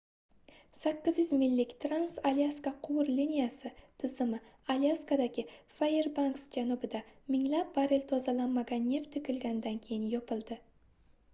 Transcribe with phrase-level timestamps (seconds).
[0.77, 3.71] 800 millik trans-alyaska quvur liniyasi
[4.03, 4.39] tizimi
[4.75, 7.01] alyaskadagi fairbanks janubida
[7.35, 10.59] minglab barrel tozalanmagan neft toʻkilganidan keyin yopildi